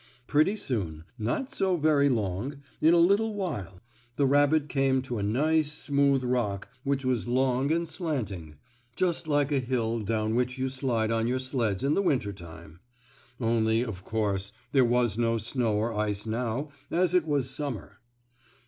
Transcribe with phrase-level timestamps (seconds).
[0.25, 3.81] Pretty soon, not so very long, in a little while,
[4.15, 8.55] the rabbit came to a nice smooth rock which was long and slanting,
[8.95, 12.79] just like a hill down which you slide on your sleds in the winter time.
[13.39, 17.99] Only, of course, there was no snow or ice now, as it was summer.